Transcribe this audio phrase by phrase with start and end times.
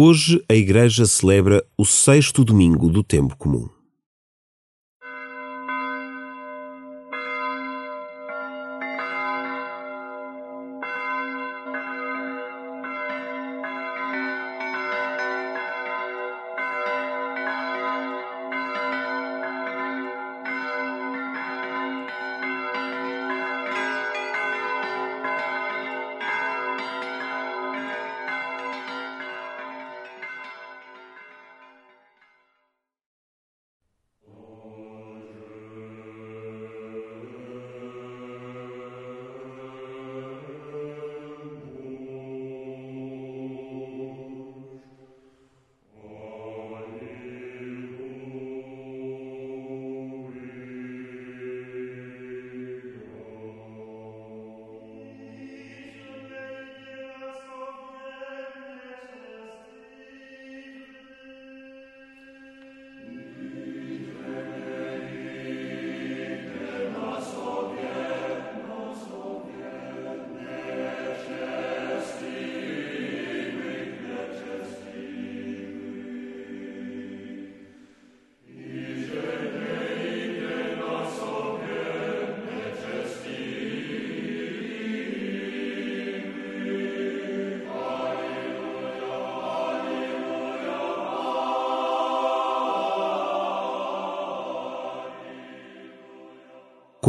[0.00, 3.68] Hoje a Igreja celebra o sexto domingo do tempo comum.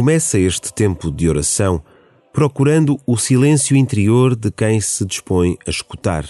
[0.00, 1.84] Começa este tempo de oração
[2.32, 6.24] procurando o silêncio interior de quem se dispõe a escutar,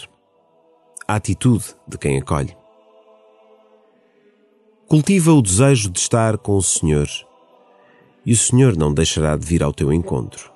[1.06, 2.56] a atitude de quem acolhe.
[4.88, 7.06] Cultiva o desejo de estar com o Senhor
[8.26, 10.50] e o Senhor não deixará de vir ao teu encontro.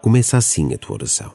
[0.00, 1.34] Começa assim a tua oração.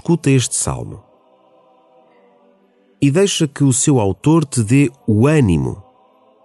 [0.00, 1.04] Escuta este salmo
[3.02, 5.84] e deixa que o seu autor te dê o ânimo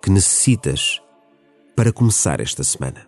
[0.02, 1.02] que necessitas
[1.74, 3.08] para começar esta semana.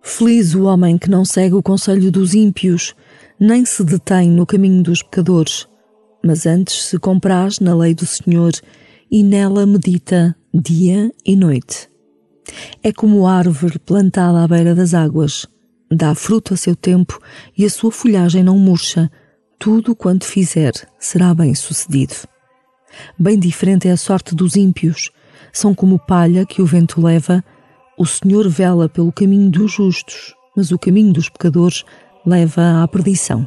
[0.00, 2.94] Feliz o homem que não segue o conselho dos ímpios,
[3.40, 5.68] nem se detém no caminho dos pecadores,
[6.24, 8.52] mas antes se compraz na lei do Senhor
[9.10, 11.90] e nela medita dia e noite.
[12.84, 15.46] É como árvore plantada à beira das águas
[15.90, 17.20] dá fruto a seu tempo
[17.56, 19.10] e a sua folhagem não murcha,
[19.58, 22.14] tudo quanto fizer será bem sucedido.
[23.18, 25.10] Bem diferente é a sorte dos ímpios,
[25.52, 27.44] são como palha que o vento leva.
[27.98, 31.84] O Senhor vela pelo caminho dos justos, mas o caminho dos pecadores
[32.24, 33.46] leva à perdição.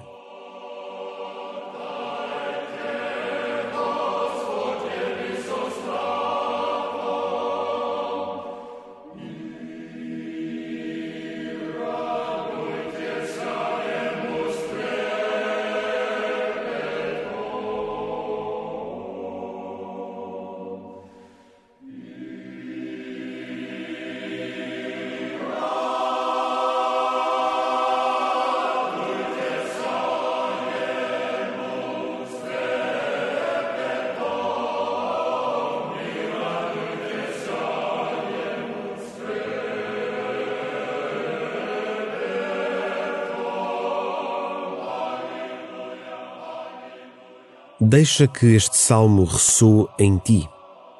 [47.83, 50.47] Deixa que este salmo ressoe em ti,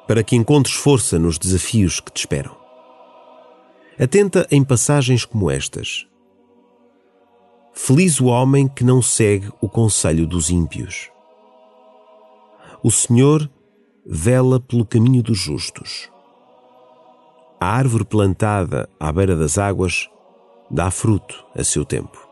[0.08, 2.56] para que encontres força nos desafios que te esperam.
[3.96, 6.08] Atenta em passagens como estas.
[7.72, 11.08] Feliz o homem que não segue o conselho dos ímpios.
[12.82, 13.48] O Senhor
[14.04, 16.10] vela pelo caminho dos justos.
[17.60, 20.10] A árvore plantada à beira das águas
[20.68, 22.31] dá fruto a seu tempo.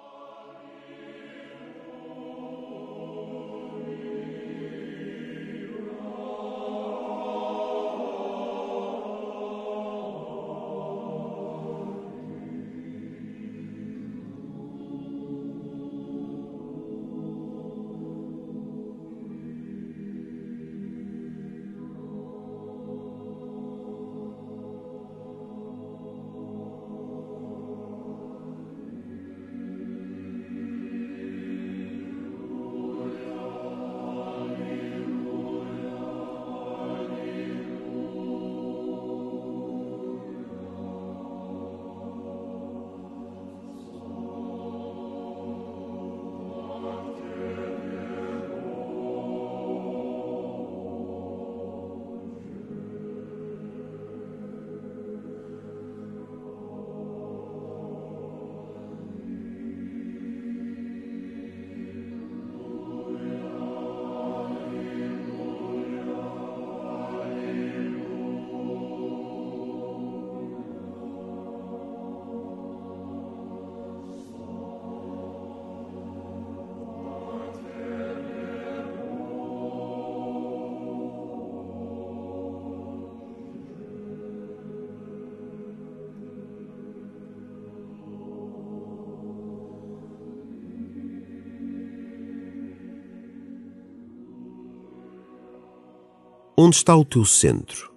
[96.62, 97.90] Onde está o teu centro?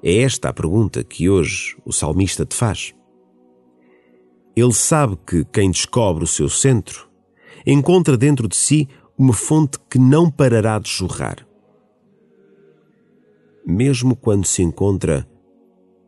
[0.00, 2.94] É esta a pergunta que hoje o salmista te faz.
[4.54, 7.10] Ele sabe que quem descobre o seu centro
[7.66, 8.88] encontra dentro de si
[9.18, 11.44] uma fonte que não parará de jorrar.
[13.66, 15.28] Mesmo quando se encontra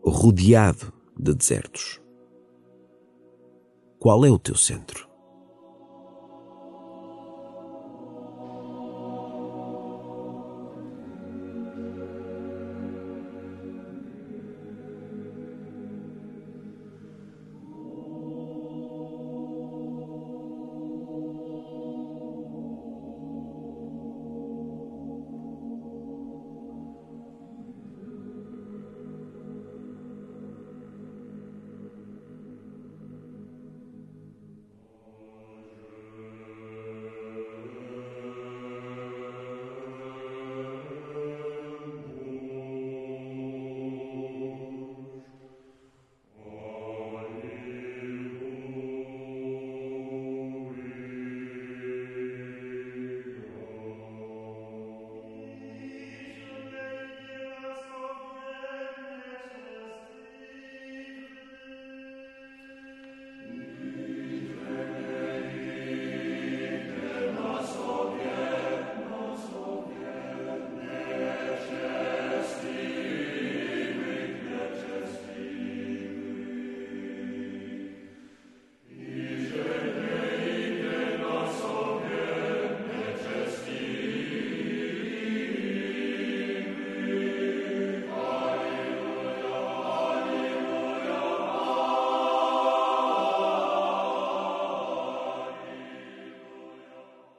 [0.05, 2.01] rodeado de desertos.
[3.99, 5.14] Qual é o teu centro?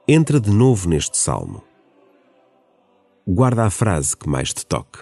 [0.08, 1.64] Entra de novo neste salmo.
[3.26, 5.00] Guarda a frase que mais te toque.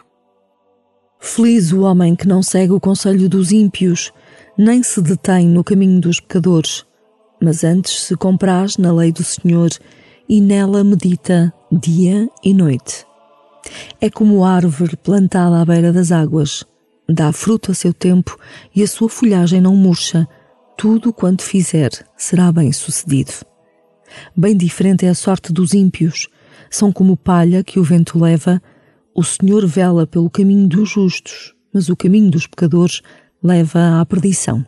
[1.21, 4.13] Feliz o homem que não segue o conselho dos ímpios,
[4.57, 6.87] nem se detém no caminho dos pecadores,
[7.43, 9.71] mas antes se compraz na lei do Senhor
[10.27, 13.07] e nela medita dia e noite.
[14.01, 16.65] É como árvore plantada à beira das águas,
[17.07, 18.39] dá fruto a seu tempo
[18.75, 20.27] e a sua folhagem não murcha,
[20.79, 23.54] tudo quanto fizer será bem sucedido.
[24.37, 26.29] Bem diferente é a sorte dos ímpios.
[26.71, 28.61] São como palha que o vento leva.
[29.15, 33.01] O Senhor vela pelo caminho dos justos, mas o caminho dos pecadores
[33.43, 34.65] leva à perdição.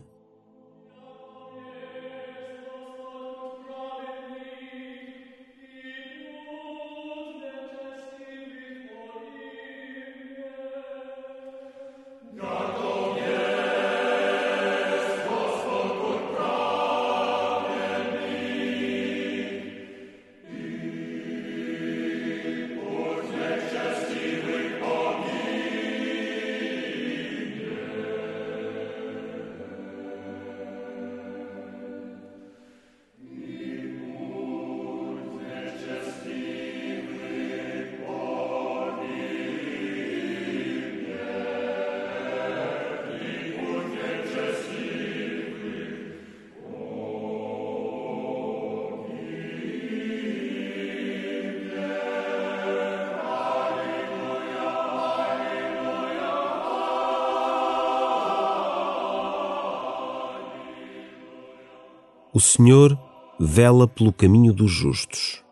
[62.37, 62.99] O Senhor
[63.41, 65.43] vela pelo caminho dos justos.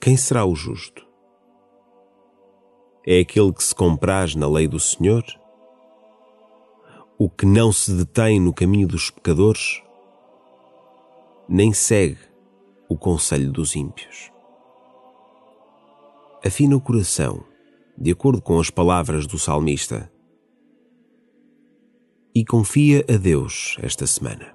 [0.00, 1.04] Quem será o justo?
[3.04, 5.24] É aquele que se compraz na lei do Senhor?
[7.18, 9.82] O que não se detém no caminho dos pecadores?
[11.48, 12.20] Nem segue
[12.88, 14.30] o conselho dos ímpios.
[16.46, 17.44] Afina o coração,
[17.98, 20.08] de acordo com as palavras do salmista,
[22.32, 24.54] e confia a Deus esta semana.